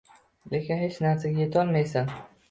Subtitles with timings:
[0.53, 2.09] Lekin hech narsaga yetolmaysan